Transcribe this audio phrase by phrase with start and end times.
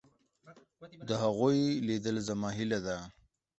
[1.07, 2.97] د هغوی لیدل زما هیله ده.